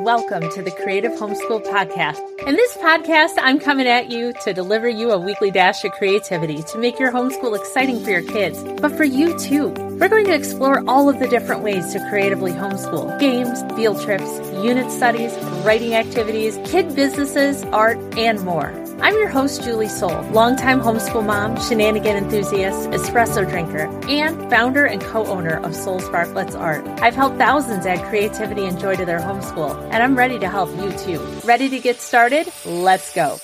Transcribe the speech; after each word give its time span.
Welcome 0.00 0.50
to 0.50 0.60
the 0.60 0.72
Creative 0.72 1.12
Homeschool 1.12 1.64
Podcast. 1.64 2.20
In 2.46 2.54
this 2.54 2.76
podcast, 2.76 3.38
I'm 3.38 3.58
coming 3.58 3.86
at 3.86 4.10
you 4.10 4.34
to 4.44 4.52
deliver 4.52 4.90
you 4.90 5.10
a 5.10 5.18
weekly 5.18 5.50
dash 5.50 5.86
of 5.86 5.92
creativity 5.92 6.62
to 6.64 6.76
make 6.76 6.98
your 6.98 7.10
homeschool 7.10 7.58
exciting 7.58 8.04
for 8.04 8.10
your 8.10 8.22
kids, 8.22 8.62
but 8.78 8.92
for 8.92 9.04
you 9.04 9.38
too. 9.38 9.68
We're 9.98 10.10
going 10.10 10.26
to 10.26 10.34
explore 10.34 10.84
all 10.86 11.08
of 11.08 11.18
the 11.18 11.26
different 11.26 11.62
ways 11.62 11.94
to 11.94 12.08
creatively 12.10 12.52
homeschool 12.52 13.18
games, 13.18 13.62
field 13.74 14.02
trips, 14.02 14.38
unit 14.62 14.92
studies, 14.92 15.34
writing 15.64 15.94
activities, 15.94 16.58
kid 16.70 16.94
businesses, 16.94 17.64
art, 17.72 17.96
and 18.18 18.42
more. 18.42 18.85
I'm 19.02 19.12
your 19.14 19.28
host, 19.28 19.62
Julie 19.62 19.88
Soul, 19.88 20.22
longtime 20.30 20.80
homeschool 20.80 21.24
mom, 21.24 21.60
shenanigan 21.60 22.16
enthusiast, 22.16 22.88
espresso 22.90 23.48
drinker, 23.48 23.88
and 24.08 24.48
founder 24.48 24.86
and 24.86 25.02
co 25.02 25.26
owner 25.26 25.58
of 25.62 25.76
Soul 25.76 26.00
Sparklettes 26.00 26.58
Art. 26.58 26.86
I've 27.02 27.14
helped 27.14 27.36
thousands 27.36 27.84
add 27.84 28.02
creativity 28.08 28.64
and 28.64 28.80
joy 28.80 28.96
to 28.96 29.04
their 29.04 29.20
homeschool, 29.20 29.78
and 29.92 30.02
I'm 30.02 30.16
ready 30.16 30.38
to 30.38 30.48
help 30.48 30.70
you 30.76 30.90
too. 30.98 31.20
Ready 31.44 31.68
to 31.68 31.78
get 31.78 32.00
started? 32.00 32.48
Let's 32.64 33.14
go. 33.14 33.36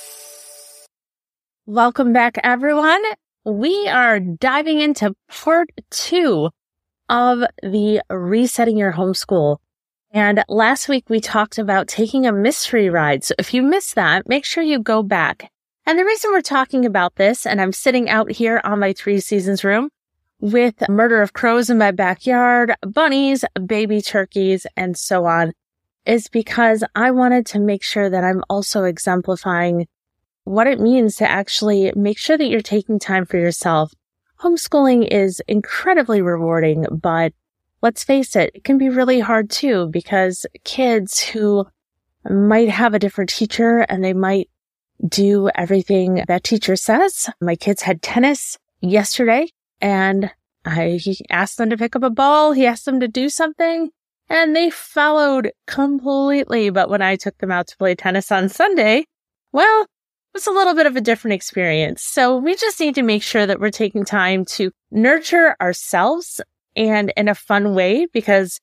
Welcome 1.67 2.13
back, 2.13 2.39
everyone. 2.43 3.03
We 3.45 3.87
are 3.89 4.19
diving 4.19 4.79
into 4.79 5.13
part 5.29 5.69
two 5.91 6.49
of 7.09 7.43
the 7.61 8.01
Resetting 8.09 8.77
Your 8.77 8.93
Homeschool 8.93 9.57
and 10.13 10.43
last 10.47 10.87
week 10.87 11.09
we 11.09 11.19
talked 11.19 11.57
about 11.57 11.87
taking 11.87 12.25
a 12.25 12.31
mystery 12.31 12.89
ride. 12.89 13.23
So 13.23 13.33
if 13.39 13.53
you 13.53 13.63
missed 13.63 13.95
that, 13.95 14.29
make 14.29 14.45
sure 14.45 14.63
you 14.63 14.79
go 14.79 15.01
back. 15.03 15.51
And 15.85 15.99
the 15.99 16.05
reason 16.05 16.31
we're 16.31 16.41
talking 16.41 16.85
about 16.85 17.15
this, 17.15 17.45
and 17.45 17.59
I'm 17.59 17.73
sitting 17.73 18.09
out 18.09 18.31
here 18.31 18.61
on 18.63 18.79
my 18.79 18.93
three 18.93 19.19
seasons 19.19 19.63
room 19.63 19.89
with 20.39 20.87
murder 20.87 21.21
of 21.21 21.33
crows 21.33 21.69
in 21.69 21.77
my 21.77 21.91
backyard, 21.91 22.73
bunnies, 22.87 23.43
baby 23.65 24.01
turkeys, 24.01 24.67
and 24.77 24.95
so 24.97 25.25
on, 25.25 25.51
is 26.05 26.27
because 26.27 26.83
I 26.95 27.11
wanted 27.11 27.45
to 27.47 27.59
make 27.59 27.83
sure 27.83 28.09
that 28.09 28.23
I'm 28.23 28.43
also 28.49 28.83
exemplifying 28.83 29.87
what 30.43 30.67
it 30.67 30.79
means 30.79 31.15
to 31.17 31.29
actually 31.29 31.91
make 31.95 32.17
sure 32.17 32.37
that 32.37 32.47
you're 32.47 32.61
taking 32.61 32.99
time 32.99 33.25
for 33.25 33.37
yourself. 33.37 33.93
Homeschooling 34.41 35.07
is 35.09 35.41
incredibly 35.47 36.21
rewarding, 36.21 36.85
but 36.91 37.33
let's 37.83 38.03
face 38.03 38.35
it, 38.35 38.49
it 38.55 38.63
can 38.63 38.77
be 38.79 38.89
really 38.89 39.19
hard 39.19 39.51
too 39.51 39.87
because 39.87 40.47
kids 40.63 41.19
who 41.19 41.67
might 42.27 42.69
have 42.69 42.93
a 42.93 42.99
different 42.99 43.29
teacher 43.29 43.79
and 43.79 44.03
they 44.03 44.13
might 44.13 44.49
do 45.05 45.49
everything 45.53 46.23
that 46.27 46.45
teacher 46.45 46.77
says. 46.77 47.29
My 47.41 47.55
kids 47.57 47.81
had 47.81 48.01
tennis 48.01 48.57
yesterday 48.79 49.49
and 49.81 50.31
I 50.65 51.01
asked 51.29 51.57
them 51.57 51.69
to 51.69 51.77
pick 51.77 51.95
up 51.95 52.03
a 52.03 52.09
ball. 52.09 52.53
He 52.53 52.65
asked 52.65 52.85
them 52.85 53.01
to 53.01 53.07
do 53.09 53.27
something 53.27 53.89
and 54.29 54.55
they 54.55 54.69
followed 54.69 55.51
completely. 55.67 56.69
But 56.69 56.89
when 56.89 57.01
I 57.01 57.17
took 57.17 57.37
them 57.39 57.51
out 57.51 57.67
to 57.67 57.77
play 57.77 57.95
tennis 57.95 58.31
on 58.31 58.47
Sunday, 58.47 59.05
well, 59.51 59.81
it 59.81 59.87
was 60.33 60.47
a 60.47 60.51
little 60.51 60.73
bit 60.73 60.87
of 60.87 60.95
a 60.95 61.01
different 61.01 61.35
experience. 61.35 62.01
So 62.01 62.37
we 62.37 62.55
just 62.55 62.79
need 62.79 62.95
to 62.95 63.03
make 63.03 63.23
sure 63.23 63.45
that 63.45 63.59
we're 63.59 63.71
taking 63.71 64.05
time 64.05 64.45
to 64.45 64.71
nurture 64.89 65.57
ourselves 65.59 66.39
and 66.75 67.13
in 67.15 67.27
a 67.27 67.35
fun 67.35 67.75
way 67.75 68.07
because, 68.13 68.59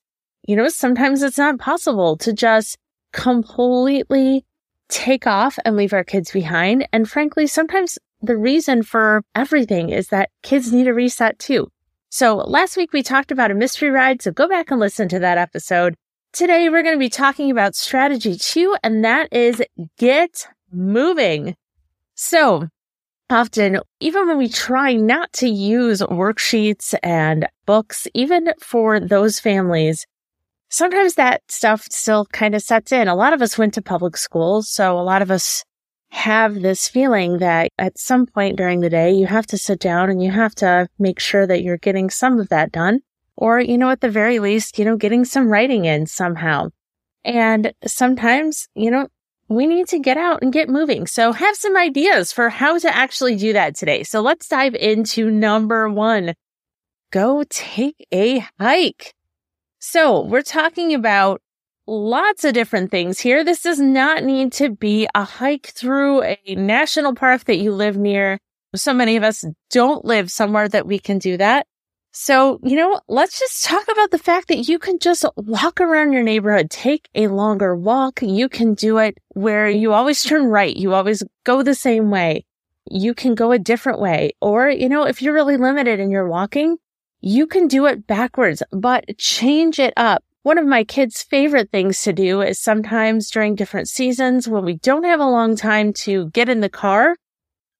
you 0.47 0.55
know, 0.55 0.67
sometimes 0.69 1.21
it's 1.21 1.37
not 1.37 1.59
possible 1.59 2.17
to 2.17 2.33
just 2.33 2.77
completely 3.13 4.45
take 4.89 5.25
off 5.25 5.57
and 5.65 5.75
leave 5.75 5.93
our 5.93 6.03
kids 6.03 6.31
behind. 6.31 6.87
And 6.91 7.09
frankly, 7.09 7.47
sometimes 7.47 7.97
the 8.21 8.37
reason 8.37 8.83
for 8.83 9.23
everything 9.35 9.89
is 9.89 10.09
that 10.09 10.29
kids 10.43 10.71
need 10.71 10.87
a 10.87 10.93
reset 10.93 11.39
too. 11.39 11.69
So 12.09 12.35
last 12.35 12.75
week 12.75 12.91
we 12.93 13.03
talked 13.03 13.31
about 13.31 13.51
a 13.51 13.55
mystery 13.55 13.89
ride. 13.89 14.21
So 14.21 14.31
go 14.31 14.47
back 14.47 14.69
and 14.69 14.79
listen 14.79 15.07
to 15.09 15.19
that 15.19 15.37
episode. 15.37 15.95
Today 16.33 16.69
we're 16.69 16.83
going 16.83 16.95
to 16.95 16.99
be 16.99 17.09
talking 17.09 17.51
about 17.51 17.75
strategy 17.75 18.35
two, 18.35 18.75
and 18.83 19.03
that 19.03 19.31
is 19.33 19.63
get 19.97 20.47
moving. 20.71 21.55
So 22.15 22.67
often, 23.31 23.79
even 23.99 24.27
when 24.27 24.37
we 24.37 24.49
try 24.49 24.93
not 24.93 25.31
to 25.33 25.47
use 25.47 26.01
worksheets 26.01 26.93
and 27.01 27.47
books, 27.65 28.07
even 28.13 28.53
for 28.59 28.99
those 28.99 29.39
families, 29.39 30.05
sometimes 30.69 31.15
that 31.15 31.41
stuff 31.49 31.85
still 31.91 32.25
kind 32.25 32.55
of 32.55 32.61
sets 32.61 32.91
in. 32.91 33.07
A 33.07 33.15
lot 33.15 33.33
of 33.33 33.41
us 33.41 33.57
went 33.57 33.73
to 33.75 33.81
public 33.81 34.17
schools, 34.17 34.69
so 34.69 34.97
a 34.97 35.01
lot 35.01 35.21
of 35.21 35.31
us 35.31 35.63
have 36.11 36.61
this 36.61 36.89
feeling 36.89 37.37
that 37.37 37.69
at 37.77 37.97
some 37.97 38.25
point 38.25 38.57
during 38.57 38.81
the 38.81 38.89
day, 38.89 39.11
you 39.11 39.25
have 39.27 39.47
to 39.47 39.57
sit 39.57 39.79
down 39.79 40.09
and 40.09 40.21
you 40.21 40.31
have 40.31 40.53
to 40.55 40.87
make 40.99 41.19
sure 41.19 41.47
that 41.47 41.63
you're 41.63 41.77
getting 41.77 42.09
some 42.09 42.39
of 42.39 42.49
that 42.49 42.71
done. 42.71 42.99
Or, 43.37 43.59
you 43.59 43.77
know, 43.77 43.89
at 43.89 44.01
the 44.01 44.09
very 44.09 44.39
least, 44.39 44.77
you 44.77 44.85
know, 44.85 44.97
getting 44.97 45.25
some 45.25 45.47
writing 45.47 45.85
in 45.85 46.05
somehow. 46.05 46.69
And 47.23 47.73
sometimes, 47.85 48.67
you 48.75 48.91
know, 48.91 49.07
we 49.51 49.67
need 49.67 49.87
to 49.89 49.99
get 49.99 50.17
out 50.17 50.41
and 50.41 50.53
get 50.53 50.69
moving. 50.69 51.05
So 51.05 51.33
have 51.33 51.55
some 51.57 51.75
ideas 51.75 52.31
for 52.31 52.49
how 52.49 52.79
to 52.79 52.95
actually 52.95 53.35
do 53.35 53.53
that 53.53 53.75
today. 53.75 54.03
So 54.03 54.21
let's 54.21 54.47
dive 54.47 54.75
into 54.75 55.29
number 55.29 55.89
one. 55.89 56.35
Go 57.11 57.43
take 57.49 58.07
a 58.13 58.45
hike. 58.57 59.13
So 59.79 60.21
we're 60.21 60.41
talking 60.41 60.93
about 60.93 61.41
lots 61.85 62.45
of 62.45 62.53
different 62.53 62.91
things 62.91 63.19
here. 63.19 63.43
This 63.43 63.61
does 63.61 63.79
not 63.79 64.23
need 64.23 64.53
to 64.53 64.69
be 64.69 65.07
a 65.13 65.25
hike 65.25 65.67
through 65.67 66.23
a 66.23 66.39
national 66.55 67.15
park 67.15 67.43
that 67.45 67.57
you 67.57 67.73
live 67.73 67.97
near. 67.97 68.39
So 68.73 68.93
many 68.93 69.17
of 69.17 69.23
us 69.23 69.43
don't 69.69 70.05
live 70.05 70.31
somewhere 70.31 70.69
that 70.69 70.87
we 70.87 70.97
can 70.97 71.17
do 71.17 71.35
that. 71.37 71.67
So, 72.13 72.59
you 72.61 72.75
know, 72.75 72.99
let's 73.07 73.39
just 73.39 73.63
talk 73.63 73.83
about 73.89 74.11
the 74.11 74.17
fact 74.17 74.49
that 74.49 74.67
you 74.67 74.79
can 74.79 74.99
just 74.99 75.23
walk 75.37 75.79
around 75.79 76.11
your 76.11 76.23
neighborhood, 76.23 76.69
take 76.69 77.07
a 77.15 77.27
longer 77.27 77.73
walk. 77.73 78.19
You 78.21 78.49
can 78.49 78.73
do 78.73 78.97
it 78.97 79.17
where 79.29 79.69
you 79.69 79.93
always 79.93 80.21
turn 80.21 80.45
right. 80.47 80.75
You 80.75 80.93
always 80.93 81.23
go 81.45 81.63
the 81.63 81.73
same 81.73 82.09
way. 82.09 82.45
You 82.89 83.13
can 83.13 83.33
go 83.33 83.53
a 83.53 83.59
different 83.59 84.01
way. 84.01 84.31
Or, 84.41 84.69
you 84.69 84.89
know, 84.89 85.03
if 85.03 85.21
you're 85.21 85.33
really 85.33 85.55
limited 85.55 86.01
in 86.01 86.11
your 86.11 86.27
walking, 86.27 86.77
you 87.21 87.47
can 87.47 87.67
do 87.67 87.85
it 87.85 88.07
backwards, 88.07 88.61
but 88.71 89.05
change 89.17 89.79
it 89.79 89.93
up. 89.95 90.21
One 90.43 90.57
of 90.57 90.65
my 90.65 90.83
kids' 90.83 91.23
favorite 91.23 91.71
things 91.71 92.01
to 92.01 92.11
do 92.11 92.41
is 92.41 92.59
sometimes 92.59 93.29
during 93.31 93.55
different 93.55 93.87
seasons 93.87 94.49
when 94.49 94.65
we 94.65 94.75
don't 94.77 95.05
have 95.05 95.19
a 95.21 95.25
long 95.25 95.55
time 95.55 95.93
to 95.93 96.29
get 96.31 96.49
in 96.49 96.59
the 96.59 96.67
car, 96.69 97.15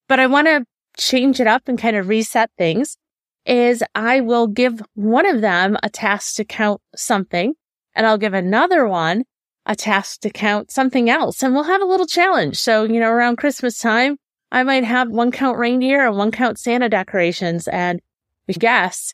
but 0.08 0.22
I 0.22 0.28
want 0.28 0.48
to 0.48 0.64
change 0.96 1.42
it 1.42 1.48
up 1.48 1.68
and 1.68 1.78
kind 1.78 1.98
of 1.98 2.08
reset 2.08 2.50
things 2.58 2.98
is 3.46 3.84
I 3.96 4.22
will 4.22 4.48
give 4.48 4.82
one 4.94 5.26
of 5.26 5.42
them 5.42 5.78
a 5.84 5.90
task 5.90 6.36
to 6.36 6.46
count 6.46 6.82
something 6.96 7.54
and 7.96 8.06
I'll 8.06 8.18
give 8.18 8.34
another 8.34 8.88
one 8.88 9.24
a 9.66 9.76
task 9.76 10.22
to 10.22 10.30
count 10.30 10.72
something 10.72 11.10
else 11.10 11.44
and 11.44 11.54
we'll 11.54 11.64
have 11.64 11.82
a 11.82 11.86
little 11.86 12.08
challenge. 12.08 12.58
So, 12.58 12.84
you 12.84 13.00
know, 13.00 13.10
around 13.10 13.38
Christmas 13.38 13.78
time, 13.80 14.18
I 14.52 14.64
might 14.64 14.84
have 14.84 15.10
one 15.10 15.32
count 15.32 15.58
reindeer 15.58 16.08
and 16.08 16.18
one 16.18 16.32
count 16.32 16.60
Santa 16.60 16.90
decorations 16.90 17.68
and 17.68 18.02
we 18.48 18.54
guess 18.56 19.14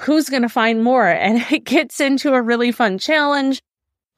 who's 0.00 0.28
going 0.28 0.42
to 0.42 0.48
find 0.48 0.82
more. 0.82 1.08
And 1.22 1.44
it 1.52 1.64
gets 1.64 2.00
into 2.00 2.34
a 2.34 2.42
really 2.42 2.72
fun 2.72 2.98
challenge 2.98 3.60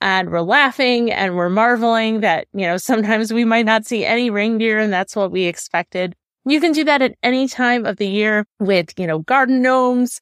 and 0.00 0.31
we're 0.31 0.43
laughing 0.43 1.10
and 1.10 1.34
we're 1.34 1.49
marveling 1.49 2.21
that, 2.21 2.47
you 2.53 2.66
know, 2.66 2.77
sometimes 2.77 3.33
we 3.33 3.44
might 3.44 3.66
not 3.66 3.87
see 3.87 4.04
any 4.04 4.31
reindeer 4.31 4.78
and 4.78 4.93
that's 4.93 5.16
what 5.16 5.31
we 5.31 5.44
expected. 5.44 6.15
You 6.47 6.60
can 6.60 6.72
do 6.72 6.84
that 6.84 7.00
at 7.00 7.15
any 7.22 7.49
time 7.49 7.87
of 7.87 7.97
the 7.97 8.06
year 8.06 8.47
with, 8.60 8.99
you 8.99 9.06
know, 9.06 9.21
garden 9.21 9.62
gnomes 9.62 10.21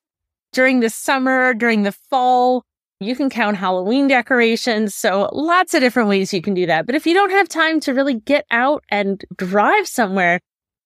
during 0.52 0.80
the 0.80 0.90
summer, 0.90 1.52
during 1.52 1.82
the 1.82 1.92
fall. 1.92 2.64
You 3.00 3.16
can 3.16 3.28
count 3.28 3.56
Halloween 3.56 4.06
decorations. 4.06 4.94
So 4.94 5.28
lots 5.32 5.74
of 5.74 5.80
different 5.80 6.08
ways 6.08 6.32
you 6.32 6.40
can 6.40 6.54
do 6.54 6.66
that. 6.66 6.86
But 6.86 6.94
if 6.94 7.06
you 7.06 7.14
don't 7.14 7.30
have 7.30 7.48
time 7.48 7.80
to 7.80 7.92
really 7.92 8.20
get 8.20 8.46
out 8.52 8.84
and 8.88 9.24
drive 9.36 9.88
somewhere, 9.88 10.38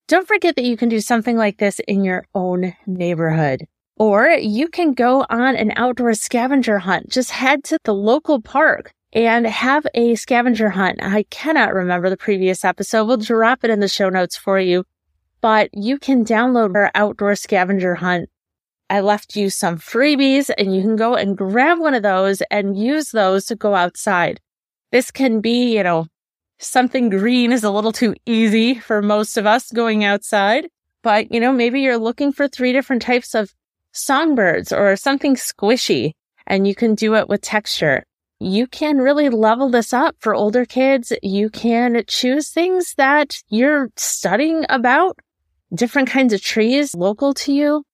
don't 0.09 0.27
forget 0.27 0.57
that 0.57 0.65
you 0.65 0.77
can 0.77 0.89
do 0.89 1.01
something 1.01 1.37
like 1.37 1.59
this 1.59 1.81
in 1.81 2.03
your 2.03 2.25
own 2.35 2.75
neighborhood. 2.87 3.67
Or 3.99 4.29
you 4.29 4.69
can 4.69 4.95
go 4.95 5.27
on 5.29 5.57
an 5.57 5.73
outdoor 5.77 6.15
scavenger 6.15 6.79
hunt. 6.79 7.11
Just 7.11 7.31
head 7.31 7.63
to 7.65 7.79
the 7.85 7.95
local 7.95 8.41
park 8.41 8.93
and 9.13 9.47
have 9.47 9.87
a 9.95 10.15
scavenger 10.15 10.71
hunt. 10.71 11.01
I 11.03 11.25
cannot 11.25 11.75
remember 11.75 12.09
the 12.09 12.17
previous 12.17 12.65
episode. 12.65 13.05
We'll 13.05 13.17
drop 13.19 13.65
it 13.65 13.71
in 13.71 13.81
the 13.81 13.89
show 13.89 14.09
notes 14.09 14.37
for 14.37 14.59
you 14.59 14.85
but 15.41 15.71
you 15.73 15.99
can 15.99 16.25
download 16.25 16.75
our 16.75 16.91
outdoor 16.95 17.35
scavenger 17.35 17.95
hunt. 17.95 18.29
I 18.89 19.01
left 19.01 19.37
you 19.37 19.51
some 19.51 19.79
freebies 19.79 20.51
and 20.57 20.75
you 20.75 20.83
can 20.83 20.97
go 20.97 21.15
and 21.15 21.37
grab 21.37 21.79
one 21.79 21.95
of 21.95 22.03
those 22.03 22.43
and 22.51 22.79
use 22.79 23.11
those 23.11 23.47
to 23.47 23.57
go 23.57 23.75
outside. 23.75 24.41
This 24.93 25.11
can 25.11 25.41
be, 25.41 25.77
you 25.77 25.83
know, 25.83 26.07
something 26.59 27.09
green 27.11 27.53
is 27.53 27.65
a 27.65 27.71
little 27.71 27.93
too 27.93 28.15
easy 28.27 28.79
for 28.79 29.03
most 29.03 29.37
of 29.37 29.47
us 29.47 29.71
going 29.73 30.05
outside, 30.05 30.69
but 31.03 31.33
you 31.33 31.41
know, 31.41 31.53
maybe 31.53 31.81
you're 31.81 31.99
looking 31.99 32.33
for 32.33 32.49
three 32.49 32.73
different 32.73 33.03
types 33.03 33.35
of 33.35 33.53
songbirds 33.93 34.73
or 34.73 34.95
something 34.97 35.35
squishy 35.35 36.13
and 36.47 36.67
you 36.67 36.75
can 36.75 36.95
do 36.95 37.15
it 37.17 37.29
with 37.29 37.41
texture. 37.41 38.05
You 38.39 38.67
can 38.67 38.99
really 38.99 39.31
level 39.31 39.71
this 39.71 39.93
up 39.93 40.15
for 40.21 40.35
older 40.35 40.65
kids. 40.65 41.13
You 41.23 41.49
can 41.49 42.05
choose 42.07 42.51
things 42.51 42.95
that 42.97 43.43
you're 43.49 43.89
studying 43.97 44.67
about 44.69 45.19
different 45.77 46.09
kinds 46.09 46.33
of 46.33 46.41
trees 46.41 46.95
local 46.95 47.35
to 47.35 47.53
you. 47.53 47.85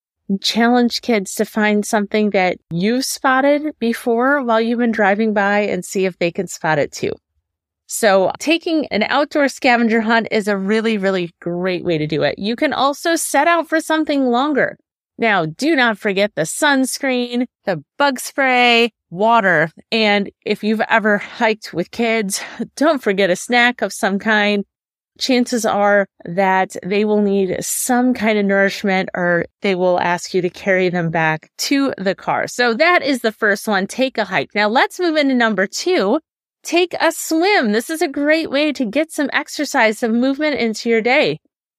challenge 0.41 1.03
kids 1.03 1.35
to 1.35 1.45
find 1.45 1.85
something 1.85 2.31
that 2.31 2.57
you've 2.71 3.05
spotted 3.05 3.75
before 3.79 4.43
while 4.43 4.61
you've 4.61 4.79
been 4.79 4.93
driving 4.93 5.35
by 5.35 5.59
and 5.61 5.85
see 5.85 6.07
if 6.07 6.17
they 6.19 6.31
can 6.31 6.47
spot 6.47 6.79
it 6.79 6.91
too. 6.91 7.13
So 7.87 8.33
taking 8.39 8.87
an 8.87 9.03
outdoor 9.03 9.49
scavenger 9.49 10.01
hunt 10.01 10.29
is 10.31 10.49
a 10.49 10.57
really, 10.57 10.97
really 10.97 11.35
great 11.41 11.85
way 11.85 11.99
to 11.99 12.07
do 12.07 12.23
it. 12.23 12.39
You 12.39 12.57
can 12.57 12.73
also 12.73 13.17
set 13.17 13.47
out 13.47 13.69
for 13.69 13.81
something 13.81 14.25
longer. 14.27 14.79
Now, 15.19 15.45
do 15.45 15.77
not 15.77 15.99
forget 15.99 16.35
the 16.35 16.43
sunscreen, 16.43 17.47
the 17.65 17.85
bug 17.99 18.19
spray, 18.19 18.93
water. 19.11 19.71
And 19.91 20.31
if 20.47 20.65
you've 20.65 20.81
ever 20.89 21.19
hiked 21.19 21.75
with 21.75 21.91
kids, 21.91 22.41
don't 22.77 23.03
forget 23.03 23.29
a 23.29 23.37
snack 23.37 23.83
of 23.83 23.93
some 23.93 24.19
kind 24.19 24.65
chances 25.19 25.65
are 25.65 26.07
that 26.25 26.77
they 26.85 27.05
will 27.05 27.23
need 27.23 27.57
some 27.61 28.15
kind 28.15 28.39
of 28.39 28.45
nourishment 28.45 29.09
or 29.15 29.47
they 29.61 29.75
will 29.75 30.01
ask 30.01 30.35
you 30.35 30.43
to 30.43 30.51
carry 30.51 30.89
them 30.89 31.11
back 31.11 31.51
to 31.59 31.93
the 31.99 32.15
car. 32.15 32.47
So 32.47 32.75
that 32.75 33.03
is 33.03 33.21
the 33.21 33.33
first 33.33 33.69
one. 33.69 33.87
Take 33.87 34.19
a 34.19 34.25
hike. 34.25 34.55
Now 34.55 34.69
let's 34.69 34.99
move 34.99 35.17
into 35.17 35.35
number 35.35 35.67
two. 35.67 36.21
Take 36.63 36.95
a 37.01 37.11
swim. 37.13 37.73
This 37.73 37.91
is 37.91 38.03
a 38.03 38.09
great 38.09 38.51
way 38.51 38.73
to 38.73 38.85
get 38.85 39.11
some 39.11 39.31
exercise, 39.33 39.99
some 39.99 40.21
movement 40.21 40.57
into 40.57 40.89
your 40.89 41.03
day. 41.03 41.39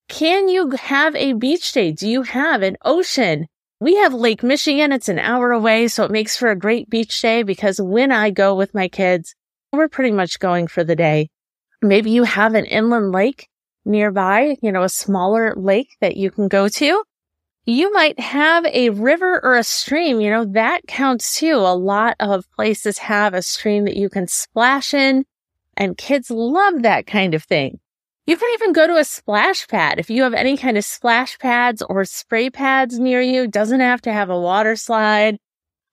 Can 0.10 0.50
you 0.50 0.72
have 0.72 1.16
a 1.16 1.34
beach 1.34 1.72
day? 1.72 1.92
Do 1.92 2.08
you 2.08 2.24
have 2.24 2.62
an 2.62 2.78
ocean? 2.84 3.48
We 3.80 3.96
have 3.96 4.14
Lake 4.14 4.44
Michigan. 4.44 4.92
It's 4.92 5.10
an 5.10 5.20
hour 5.20 5.52
away, 5.52 5.88
so 5.88 6.04
it 6.04 6.12
makes 6.12 6.38
for 6.38 6.50
a 6.52 6.56
great 6.56 6.90
beach 6.90 7.22
day 7.22 7.44
because 7.44 7.82
when 7.82 8.12
I 8.12 8.30
go 8.30 8.56
with 8.56 8.74
my 8.74 8.88
kids, 8.88 9.36
we're 9.72 9.90
pretty 9.90 10.12
much 10.12 10.40
going 10.40 10.68
for 10.68 10.84
the 10.84 10.96
day. 10.96 11.30
Maybe 11.84 12.12
you 12.12 12.24
have 12.24 12.56
an 12.56 12.66
inland 12.66 13.12
lake 13.12 13.50
nearby, 13.86 14.58
you 14.62 14.72
know, 14.72 14.84
a 14.84 14.90
smaller 14.90 15.54
lake 15.56 15.98
that 16.00 16.18
you 16.18 16.32
can 16.32 16.48
go 16.48 16.68
to. 16.70 17.04
You 17.66 17.94
might 17.94 18.20
have 18.20 18.66
a 18.66 18.90
river 18.90 19.40
or 19.44 19.56
a 19.56 19.64
stream, 19.64 20.20
you 20.20 20.30
know, 20.30 20.46
that 20.46 20.88
counts 20.88 21.38
too. 21.38 21.56
A 21.56 21.76
lot 21.76 22.16
of 22.20 22.50
places 22.52 22.98
have 22.98 23.34
a 23.34 23.42
stream 23.42 23.86
that 23.86 23.96
you 23.96 24.10
can 24.10 24.28
splash 24.28 24.94
in 24.94 25.26
and 25.78 25.98
kids 25.98 26.30
love 26.30 26.82
that 26.82 27.08
kind 27.08 27.34
of 27.34 27.44
thing. 27.44 27.80
You 28.26 28.38
can 28.38 28.50
even 28.54 28.74
go 28.74 28.88
to 28.88 28.98
a 28.98 29.04
splash 29.04 29.68
pad. 29.68 30.00
If 30.00 30.10
you 30.10 30.24
have 30.24 30.34
any 30.34 30.56
kind 30.56 30.78
of 30.78 30.86
splash 30.86 31.38
pads 31.40 31.82
or 31.82 32.06
spray 32.06 32.50
pads 32.50 32.98
near 32.98 33.22
you, 33.22 33.48
doesn't 33.48 33.82
have 33.82 34.02
to 34.04 34.14
have 34.14 34.30
a 34.30 34.40
water 34.40 34.78
slide, 34.78 35.38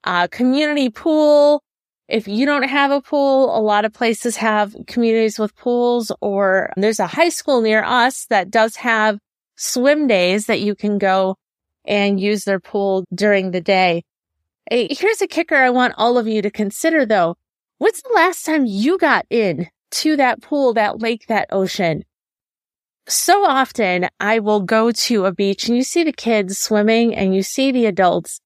a 0.05 0.29
community 0.29 0.91
pool, 0.91 1.63
if 2.11 2.27
you 2.27 2.45
don't 2.45 2.65
have 2.69 2.91
a 2.91 3.01
pool, 3.01 3.57
a 3.57 3.61
lot 3.61 3.85
of 3.85 3.93
places 3.93 4.37
have 4.37 4.75
communities 4.87 5.39
with 5.39 5.55
pools 5.57 6.11
or 6.21 6.73
there's 6.77 6.99
a 6.99 7.07
high 7.07 7.29
school 7.29 7.61
near 7.61 7.85
us 7.85 8.27
that 8.27 8.51
does 8.51 8.77
have 8.77 9.19
swim 9.57 10.07
days 10.07 10.47
that 10.47 10.61
you 10.61 10.75
can 10.75 10.99
go 10.99 11.37
and 11.85 12.21
use 12.21 12.45
their 12.45 12.61
pool 12.61 13.05
during 13.15 13.53
the 13.53 13.61
day. 13.61 14.03
Eh, 14.71 14.89
here's 14.91 15.23
a 15.23 15.27
kicker 15.27 15.55
I 15.57 15.71
want 15.71 15.95
all 15.97 16.19
of 16.19 16.27
you 16.27 16.43
to 16.43 16.51
consider 16.51 17.07
though. 17.07 17.37
What's 17.79 18.03
the 18.03 18.13
last 18.15 18.45
time 18.45 18.67
you 18.67 18.99
got 18.99 19.25
in 19.31 19.69
to 19.93 20.17
that 20.17 20.43
pool, 20.43 20.75
that 20.75 21.01
lake, 21.01 21.27
that 21.29 21.49
ocean? 21.51 22.05
So 23.07 23.45
often 23.45 24.09
I 24.19 24.41
will 24.41 24.61
go 24.61 24.93
to 24.93 25.25
a 25.27 25.33
beach 25.33 25.69
and 25.69 25.77
you 25.77 25.83
see 25.83 26.05
the 26.05 26.13
kids 26.13 26.59
swimming 26.59 27.15
and 27.15 27.35
you 27.35 27.43
see 27.43 27.73
the 27.73 27.87
adults 27.87 28.41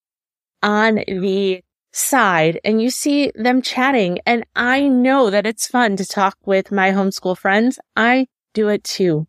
on 0.63 0.97
the 1.07 1.63
side 1.95 2.61
and 2.65 2.83
you 2.83 2.91
see 2.91 3.33
them 3.35 3.63
chatting. 3.63 4.19
And 4.27 4.45
I 4.55 4.89
know 4.89 5.31
that 5.31 5.47
it's 5.47 5.67
fun 5.67 5.97
to 5.97 6.07
talk 6.07 6.37
with 6.45 6.73
my 6.73 6.91
homeschool 6.91 7.39
friends. 7.39 7.79
I 7.97 8.27
do 8.53 8.69
it 8.69 8.85
too. 8.85 9.27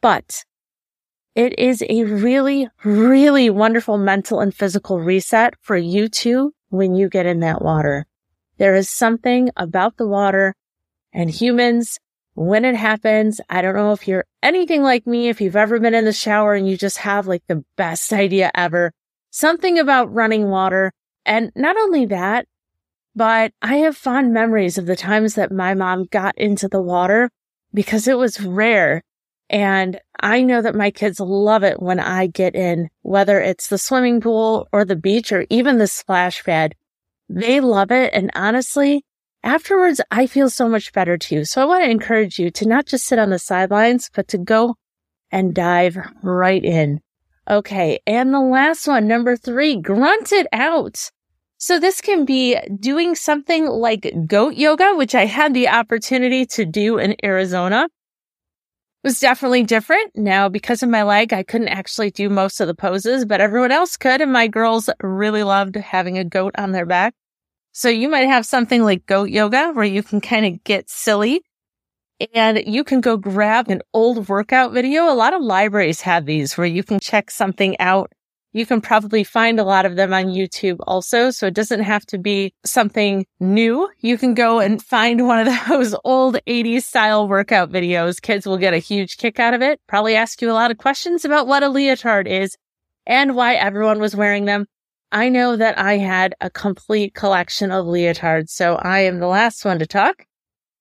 But 0.00 0.44
it 1.34 1.58
is 1.58 1.82
a 1.88 2.04
really, 2.04 2.68
really 2.84 3.50
wonderful 3.50 3.98
mental 3.98 4.40
and 4.40 4.54
physical 4.54 5.00
reset 5.00 5.54
for 5.60 5.76
you 5.76 6.08
too 6.08 6.52
when 6.68 6.94
you 6.94 7.08
get 7.08 7.26
in 7.26 7.40
that 7.40 7.62
water. 7.62 8.06
There 8.58 8.74
is 8.74 8.88
something 8.88 9.50
about 9.56 9.96
the 9.96 10.06
water 10.06 10.54
and 11.12 11.30
humans 11.30 11.98
when 12.34 12.64
it 12.64 12.76
happens. 12.76 13.40
I 13.48 13.62
don't 13.62 13.74
know 13.74 13.92
if 13.92 14.06
you're 14.06 14.24
anything 14.42 14.82
like 14.82 15.06
me, 15.06 15.28
if 15.28 15.40
you've 15.40 15.56
ever 15.56 15.80
been 15.80 15.94
in 15.94 16.04
the 16.04 16.12
shower 16.12 16.54
and 16.54 16.68
you 16.68 16.76
just 16.76 16.98
have 16.98 17.26
like 17.26 17.42
the 17.48 17.64
best 17.76 18.12
idea 18.24 18.50
ever. 18.54 18.92
Something 19.30 19.78
about 19.78 20.12
running 20.12 20.48
water 20.48 20.92
and 21.24 21.52
not 21.54 21.76
only 21.76 22.06
that, 22.06 22.46
but 23.14 23.52
I 23.60 23.76
have 23.76 23.96
fond 23.96 24.32
memories 24.32 24.78
of 24.78 24.86
the 24.86 24.96
times 24.96 25.34
that 25.34 25.52
my 25.52 25.74
mom 25.74 26.06
got 26.10 26.36
into 26.38 26.68
the 26.68 26.80
water 26.80 27.30
because 27.74 28.08
it 28.08 28.16
was 28.16 28.40
rare. 28.40 29.02
And 29.50 30.00
I 30.18 30.42
know 30.42 30.62
that 30.62 30.74
my 30.74 30.90
kids 30.90 31.20
love 31.20 31.62
it 31.62 31.82
when 31.82 32.00
I 32.00 32.26
get 32.26 32.54
in, 32.54 32.88
whether 33.02 33.38
it's 33.38 33.68
the 33.68 33.76
swimming 33.76 34.20
pool 34.20 34.66
or 34.72 34.84
the 34.84 34.96
beach 34.96 35.30
or 35.30 35.44
even 35.50 35.76
the 35.78 35.86
splash 35.86 36.42
pad. 36.42 36.74
They 37.28 37.60
love 37.60 37.90
it. 37.90 38.12
And 38.14 38.30
honestly, 38.34 39.04
afterwards, 39.42 40.00
I 40.10 40.26
feel 40.26 40.48
so 40.48 40.68
much 40.68 40.92
better 40.92 41.18
too. 41.18 41.44
So 41.44 41.60
I 41.60 41.66
want 41.66 41.84
to 41.84 41.90
encourage 41.90 42.38
you 42.38 42.50
to 42.52 42.66
not 42.66 42.86
just 42.86 43.04
sit 43.04 43.18
on 43.18 43.30
the 43.30 43.38
sidelines, 43.38 44.10
but 44.14 44.28
to 44.28 44.38
go 44.38 44.76
and 45.30 45.54
dive 45.54 45.98
right 46.22 46.64
in. 46.64 47.00
Okay. 47.48 48.00
And 48.06 48.32
the 48.32 48.40
last 48.40 48.86
one, 48.86 49.08
number 49.08 49.36
three, 49.36 49.76
grunt 49.76 50.32
it 50.32 50.46
out. 50.52 51.10
So 51.58 51.78
this 51.78 52.00
can 52.00 52.24
be 52.24 52.56
doing 52.80 53.14
something 53.14 53.66
like 53.66 54.12
goat 54.26 54.54
yoga, 54.54 54.94
which 54.96 55.14
I 55.14 55.26
had 55.26 55.54
the 55.54 55.68
opportunity 55.68 56.44
to 56.46 56.64
do 56.64 56.98
in 56.98 57.14
Arizona. 57.24 57.84
It 57.84 59.08
was 59.08 59.20
definitely 59.20 59.64
different. 59.64 60.12
Now, 60.16 60.48
because 60.48 60.82
of 60.82 60.88
my 60.88 61.02
leg, 61.02 61.32
I 61.32 61.42
couldn't 61.42 61.68
actually 61.68 62.10
do 62.10 62.28
most 62.28 62.60
of 62.60 62.68
the 62.68 62.74
poses, 62.74 63.24
but 63.24 63.40
everyone 63.40 63.72
else 63.72 63.96
could. 63.96 64.20
And 64.20 64.32
my 64.32 64.46
girls 64.48 64.88
really 65.02 65.42
loved 65.42 65.76
having 65.76 66.18
a 66.18 66.24
goat 66.24 66.54
on 66.56 66.72
their 66.72 66.86
back. 66.86 67.14
So 67.72 67.88
you 67.88 68.08
might 68.08 68.28
have 68.28 68.46
something 68.46 68.82
like 68.84 69.06
goat 69.06 69.30
yoga 69.30 69.72
where 69.72 69.84
you 69.84 70.02
can 70.02 70.20
kind 70.20 70.46
of 70.46 70.62
get 70.62 70.90
silly 70.90 71.42
and 72.34 72.62
you 72.66 72.84
can 72.84 73.00
go 73.00 73.16
grab 73.16 73.68
an 73.68 73.82
old 73.92 74.28
workout 74.28 74.72
video. 74.72 75.10
A 75.10 75.14
lot 75.14 75.34
of 75.34 75.42
libraries 75.42 76.00
have 76.02 76.26
these 76.26 76.56
where 76.56 76.66
you 76.66 76.82
can 76.82 77.00
check 77.00 77.30
something 77.30 77.78
out. 77.80 78.12
You 78.52 78.66
can 78.66 78.82
probably 78.82 79.24
find 79.24 79.58
a 79.58 79.64
lot 79.64 79.86
of 79.86 79.96
them 79.96 80.12
on 80.12 80.26
YouTube 80.26 80.76
also. 80.86 81.30
So 81.30 81.46
it 81.46 81.54
doesn't 81.54 81.82
have 81.82 82.04
to 82.06 82.18
be 82.18 82.54
something 82.64 83.26
new. 83.40 83.88
You 84.00 84.18
can 84.18 84.34
go 84.34 84.60
and 84.60 84.82
find 84.82 85.26
one 85.26 85.46
of 85.46 85.54
those 85.68 85.94
old 86.04 86.38
80s 86.46 86.82
style 86.82 87.28
workout 87.28 87.70
videos. 87.70 88.20
Kids 88.20 88.46
will 88.46 88.58
get 88.58 88.74
a 88.74 88.78
huge 88.78 89.16
kick 89.16 89.40
out 89.40 89.54
of 89.54 89.62
it. 89.62 89.80
Probably 89.88 90.14
ask 90.14 90.42
you 90.42 90.50
a 90.50 90.52
lot 90.52 90.70
of 90.70 90.78
questions 90.78 91.24
about 91.24 91.46
what 91.46 91.62
a 91.62 91.68
leotard 91.68 92.28
is 92.28 92.56
and 93.06 93.34
why 93.34 93.54
everyone 93.54 94.00
was 94.00 94.14
wearing 94.14 94.44
them. 94.44 94.66
I 95.10 95.28
know 95.28 95.56
that 95.56 95.78
I 95.78 95.98
had 95.98 96.34
a 96.40 96.48
complete 96.48 97.14
collection 97.14 97.70
of 97.70 97.84
leotards, 97.84 98.48
so 98.48 98.76
I 98.76 99.00
am 99.00 99.18
the 99.18 99.26
last 99.26 99.62
one 99.64 99.78
to 99.78 99.86
talk. 99.86 100.24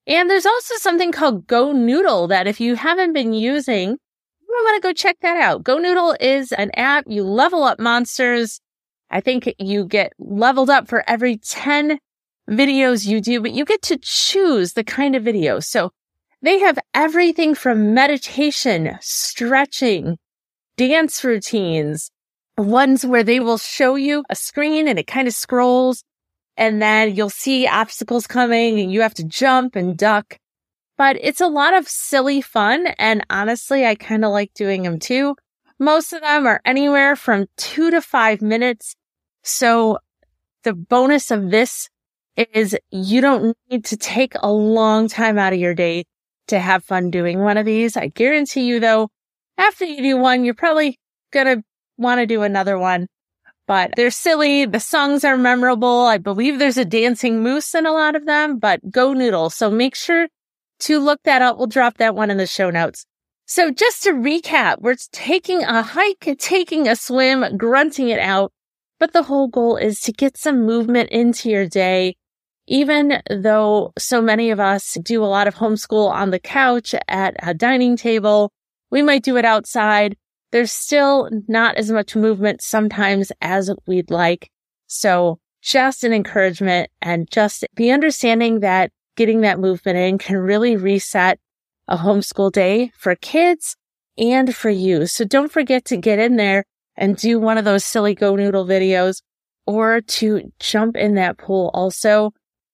And 0.07 0.29
there's 0.29 0.45
also 0.45 0.75
something 0.77 1.11
called 1.11 1.47
Go 1.47 1.71
Noodle 1.71 2.27
that 2.27 2.47
if 2.47 2.59
you 2.59 2.75
haven't 2.75 3.13
been 3.13 3.33
using, 3.33 3.89
you 3.89 4.47
want 4.47 4.81
to 4.81 4.87
go 4.87 4.93
check 4.93 5.17
that 5.21 5.37
out. 5.37 5.63
Go 5.63 5.77
Noodle 5.77 6.15
is 6.19 6.51
an 6.51 6.71
app. 6.75 7.05
You 7.07 7.23
level 7.23 7.63
up 7.63 7.79
monsters. 7.79 8.59
I 9.09 9.21
think 9.21 9.53
you 9.59 9.85
get 9.85 10.13
leveled 10.17 10.69
up 10.69 10.87
for 10.87 11.03
every 11.07 11.37
10 11.37 11.99
videos 12.49 13.05
you 13.05 13.21
do, 13.21 13.41
but 13.41 13.51
you 13.51 13.65
get 13.65 13.81
to 13.83 13.97
choose 14.01 14.73
the 14.73 14.83
kind 14.83 15.15
of 15.15 15.23
video. 15.23 15.59
So 15.59 15.91
they 16.41 16.59
have 16.59 16.79
everything 16.93 17.53
from 17.53 17.93
meditation, 17.93 18.97
stretching, 19.01 20.17
dance 20.77 21.23
routines, 21.23 22.09
ones 22.57 23.05
where 23.05 23.23
they 23.23 23.39
will 23.39 23.57
show 23.57 23.95
you 23.95 24.23
a 24.29 24.35
screen 24.35 24.87
and 24.87 24.97
it 24.97 25.07
kind 25.07 25.27
of 25.27 25.33
scrolls 25.33 26.03
and 26.57 26.81
then 26.81 27.15
you'll 27.15 27.29
see 27.29 27.67
obstacles 27.67 28.27
coming 28.27 28.79
and 28.79 28.91
you 28.91 29.01
have 29.01 29.13
to 29.15 29.23
jump 29.23 29.75
and 29.75 29.97
duck. 29.97 30.37
But 30.97 31.17
it's 31.21 31.41
a 31.41 31.47
lot 31.47 31.73
of 31.73 31.87
silly 31.87 32.41
fun. 32.41 32.87
And 32.99 33.25
honestly, 33.29 33.85
I 33.85 33.95
kind 33.95 34.23
of 34.23 34.31
like 34.31 34.53
doing 34.53 34.83
them 34.83 34.99
too. 34.99 35.35
Most 35.79 36.13
of 36.13 36.21
them 36.21 36.45
are 36.45 36.61
anywhere 36.63 37.15
from 37.15 37.47
two 37.57 37.89
to 37.89 38.01
five 38.01 38.41
minutes. 38.41 38.95
So 39.43 39.97
the 40.63 40.73
bonus 40.73 41.31
of 41.31 41.49
this 41.49 41.89
is 42.53 42.77
you 42.91 43.21
don't 43.21 43.57
need 43.69 43.85
to 43.85 43.97
take 43.97 44.33
a 44.39 44.51
long 44.51 45.07
time 45.07 45.37
out 45.37 45.53
of 45.53 45.59
your 45.59 45.73
day 45.73 46.05
to 46.47 46.59
have 46.59 46.83
fun 46.83 47.09
doing 47.09 47.39
one 47.39 47.57
of 47.57 47.65
these. 47.65 47.97
I 47.97 48.07
guarantee 48.07 48.65
you 48.65 48.79
though, 48.79 49.09
after 49.57 49.85
you 49.85 50.01
do 50.01 50.17
one, 50.17 50.45
you're 50.45 50.53
probably 50.53 50.99
going 51.31 51.47
to 51.47 51.63
want 51.97 52.19
to 52.19 52.27
do 52.27 52.43
another 52.43 52.77
one 52.77 53.07
but 53.67 53.91
they're 53.95 54.11
silly. 54.11 54.65
The 54.65 54.79
songs 54.79 55.23
are 55.23 55.37
memorable. 55.37 56.01
I 56.01 56.17
believe 56.17 56.59
there's 56.59 56.77
a 56.77 56.85
dancing 56.85 57.41
moose 57.41 57.73
in 57.73 57.85
a 57.85 57.93
lot 57.93 58.15
of 58.15 58.25
them, 58.25 58.59
but 58.59 58.91
go 58.91 59.13
noodle. 59.13 59.49
So 59.49 59.69
make 59.69 59.95
sure 59.95 60.27
to 60.79 60.99
look 60.99 61.21
that 61.23 61.41
up. 61.41 61.57
We'll 61.57 61.67
drop 61.67 61.97
that 61.97 62.15
one 62.15 62.31
in 62.31 62.37
the 62.37 62.47
show 62.47 62.69
notes. 62.69 63.05
So 63.45 63.69
just 63.69 64.03
to 64.03 64.11
recap, 64.11 64.79
we're 64.79 64.95
taking 65.11 65.63
a 65.63 65.81
hike, 65.81 66.37
taking 66.39 66.87
a 66.87 66.95
swim, 66.95 67.57
grunting 67.57 68.09
it 68.09 68.19
out. 68.19 68.53
But 68.99 69.13
the 69.13 69.23
whole 69.23 69.47
goal 69.47 69.77
is 69.77 69.99
to 70.01 70.11
get 70.11 70.37
some 70.37 70.65
movement 70.65 71.09
into 71.09 71.49
your 71.49 71.67
day. 71.67 72.15
Even 72.67 73.21
though 73.29 73.91
so 73.97 74.21
many 74.21 74.51
of 74.51 74.59
us 74.59 74.97
do 75.03 75.23
a 75.23 75.25
lot 75.25 75.47
of 75.47 75.55
homeschool 75.55 76.09
on 76.09 76.29
the 76.29 76.39
couch 76.39 76.95
at 77.07 77.35
a 77.39 77.53
dining 77.53 77.97
table, 77.97 78.51
we 78.89 79.01
might 79.01 79.23
do 79.23 79.37
it 79.37 79.43
outside. 79.43 80.15
There's 80.51 80.71
still 80.71 81.29
not 81.47 81.75
as 81.75 81.91
much 81.91 82.15
movement 82.15 82.61
sometimes 82.61 83.31
as 83.41 83.71
we'd 83.87 84.11
like. 84.11 84.49
So 84.87 85.39
just 85.61 86.03
an 86.03 86.13
encouragement 86.13 86.89
and 87.01 87.29
just 87.31 87.65
the 87.75 87.91
understanding 87.91 88.59
that 88.61 88.91
getting 89.15 89.41
that 89.41 89.59
movement 89.59 89.97
in 89.97 90.17
can 90.17 90.37
really 90.37 90.75
reset 90.75 91.39
a 91.87 91.97
homeschool 91.97 92.51
day 92.51 92.91
for 92.97 93.15
kids 93.15 93.75
and 94.17 94.55
for 94.55 94.69
you. 94.69 95.05
So 95.05 95.25
don't 95.25 95.51
forget 95.51 95.85
to 95.85 95.97
get 95.97 96.19
in 96.19 96.35
there 96.35 96.65
and 96.95 97.15
do 97.15 97.39
one 97.39 97.57
of 97.57 97.65
those 97.65 97.85
silly 97.85 98.15
go 98.15 98.35
noodle 98.35 98.65
videos 98.65 99.21
or 99.65 100.01
to 100.01 100.51
jump 100.59 100.97
in 100.97 101.15
that 101.15 101.37
pool 101.37 101.71
also. 101.73 102.33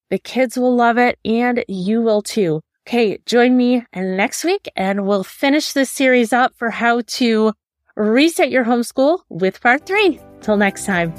The 0.09 0.19
kids 0.19 0.57
will 0.57 0.75
love 0.75 0.97
it 0.97 1.19
and 1.25 1.63
you 1.67 2.01
will 2.01 2.21
too. 2.21 2.61
Okay, 2.87 3.19
join 3.25 3.57
me 3.57 3.85
next 3.93 4.45
week 4.45 4.69
and 4.75 5.05
we'll 5.05 5.25
finish 5.25 5.73
this 5.73 5.91
series 5.91 6.31
up 6.31 6.53
for 6.55 6.69
how 6.69 7.01
to 7.05 7.53
reset 7.97 8.51
your 8.51 8.65
homeschool 8.65 9.21
with 9.29 9.59
part 9.59 9.85
three. 9.85 10.19
Till 10.41 10.55
next 10.55 10.85
time. 10.85 11.13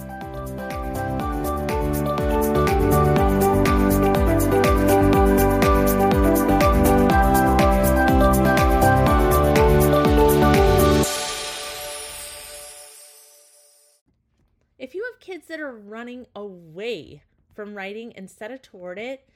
If 14.78 14.94
you 14.94 15.04
have 15.10 15.20
kids 15.20 15.48
that 15.48 15.60
are 15.60 15.76
running 15.76 16.26
away 16.36 17.22
from 17.54 17.74
writing 17.74 18.12
instead 18.16 18.52
of 18.52 18.62
toward 18.62 18.98
it, 18.98 19.28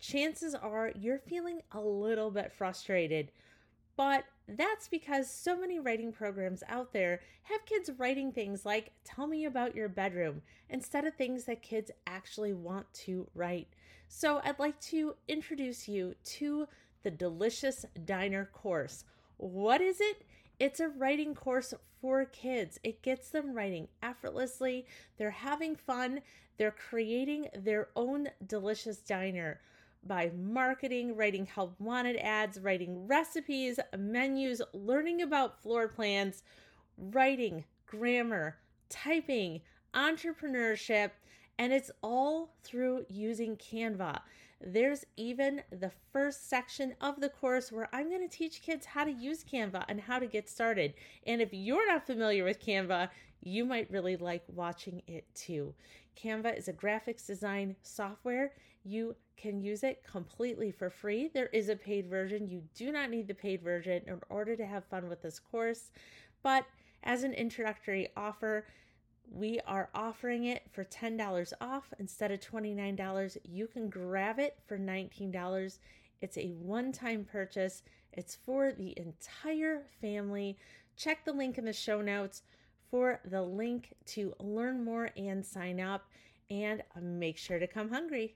chances 0.00 0.54
are 0.54 0.90
you're 0.96 1.20
feeling 1.20 1.60
a 1.70 1.80
little 1.80 2.32
bit 2.32 2.52
frustrated. 2.52 3.30
But 3.96 4.24
that's 4.48 4.88
because 4.88 5.30
so 5.30 5.58
many 5.58 5.78
writing 5.78 6.10
programs 6.10 6.62
out 6.68 6.92
there 6.92 7.20
have 7.42 7.66
kids 7.66 7.90
writing 7.98 8.32
things 8.32 8.64
like, 8.64 8.92
Tell 9.04 9.26
me 9.26 9.44
about 9.44 9.74
your 9.74 9.88
bedroom, 9.88 10.42
instead 10.70 11.04
of 11.04 11.14
things 11.14 11.44
that 11.44 11.62
kids 11.62 11.90
actually 12.06 12.54
want 12.54 12.92
to 13.04 13.28
write. 13.34 13.68
So 14.08 14.40
I'd 14.42 14.58
like 14.58 14.80
to 14.82 15.14
introduce 15.28 15.86
you 15.86 16.14
to 16.24 16.66
the 17.02 17.10
Delicious 17.10 17.84
Diner 18.06 18.48
course. 18.52 19.04
What 19.36 19.80
is 19.82 20.00
it? 20.00 20.24
It's 20.58 20.80
a 20.80 20.88
writing 20.88 21.34
course 21.34 21.74
for 22.00 22.24
kids. 22.24 22.80
It 22.82 23.02
gets 23.02 23.30
them 23.30 23.54
writing 23.54 23.88
effortlessly. 24.02 24.86
They're 25.18 25.30
having 25.30 25.76
fun. 25.76 26.22
They're 26.56 26.70
creating 26.72 27.48
their 27.56 27.88
own 27.94 28.28
delicious 28.44 28.98
diner 28.98 29.60
by 30.06 30.30
marketing, 30.36 31.16
writing 31.16 31.46
help 31.46 31.74
wanted 31.78 32.16
ads, 32.16 32.60
writing 32.60 33.06
recipes, 33.06 33.78
menus, 33.96 34.62
learning 34.72 35.22
about 35.22 35.62
floor 35.62 35.88
plans, 35.88 36.42
writing, 36.96 37.64
grammar, 37.86 38.56
typing, 38.88 39.60
entrepreneurship, 39.94 41.10
and 41.58 41.72
it's 41.72 41.90
all 42.02 42.54
through 42.62 43.04
using 43.08 43.56
Canva. 43.56 44.20
There's 44.60 45.04
even 45.16 45.62
the 45.70 45.92
first 46.12 46.48
section 46.48 46.94
of 47.00 47.20
the 47.20 47.28
course 47.28 47.70
where 47.70 47.88
I'm 47.92 48.08
going 48.08 48.28
to 48.28 48.36
teach 48.36 48.62
kids 48.62 48.86
how 48.86 49.04
to 49.04 49.12
use 49.12 49.44
Canva 49.44 49.84
and 49.88 50.00
how 50.00 50.18
to 50.18 50.26
get 50.26 50.48
started. 50.48 50.94
And 51.26 51.40
if 51.40 51.50
you're 51.52 51.86
not 51.86 52.06
familiar 52.06 52.44
with 52.44 52.60
Canva, 52.60 53.08
you 53.40 53.64
might 53.64 53.90
really 53.90 54.16
like 54.16 54.42
watching 54.48 55.02
it 55.06 55.26
too. 55.34 55.74
Canva 56.16 56.58
is 56.58 56.66
a 56.66 56.72
graphics 56.72 57.26
design 57.26 57.76
software. 57.82 58.52
You 58.88 59.16
can 59.36 59.60
use 59.60 59.82
it 59.82 60.02
completely 60.02 60.70
for 60.70 60.88
free. 60.88 61.28
There 61.28 61.48
is 61.48 61.68
a 61.68 61.76
paid 61.76 62.08
version. 62.08 62.48
You 62.48 62.62
do 62.74 62.90
not 62.90 63.10
need 63.10 63.28
the 63.28 63.34
paid 63.34 63.62
version 63.62 64.02
in 64.06 64.20
order 64.30 64.56
to 64.56 64.64
have 64.64 64.86
fun 64.86 65.10
with 65.10 65.20
this 65.20 65.38
course. 65.38 65.90
But 66.42 66.64
as 67.04 67.22
an 67.22 67.34
introductory 67.34 68.08
offer, 68.16 68.66
we 69.30 69.60
are 69.66 69.90
offering 69.94 70.44
it 70.44 70.62
for 70.72 70.84
$10 70.84 71.52
off 71.60 71.92
instead 71.98 72.32
of 72.32 72.40
$29. 72.40 73.36
You 73.44 73.66
can 73.66 73.90
grab 73.90 74.38
it 74.38 74.56
for 74.66 74.78
$19. 74.78 75.78
It's 76.22 76.38
a 76.38 76.46
one 76.46 76.90
time 76.90 77.26
purchase, 77.30 77.82
it's 78.14 78.34
for 78.34 78.72
the 78.72 78.94
entire 78.96 79.82
family. 80.00 80.56
Check 80.96 81.26
the 81.26 81.32
link 81.32 81.58
in 81.58 81.66
the 81.66 81.74
show 81.74 82.00
notes 82.00 82.42
for 82.90 83.20
the 83.26 83.42
link 83.42 83.92
to 84.06 84.34
learn 84.40 84.82
more 84.82 85.10
and 85.16 85.44
sign 85.44 85.78
up. 85.78 86.06
And 86.50 86.82
make 86.98 87.36
sure 87.36 87.58
to 87.58 87.66
come 87.66 87.90
hungry. 87.90 88.34